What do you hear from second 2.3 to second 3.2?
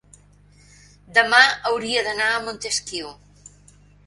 a Montesquiu.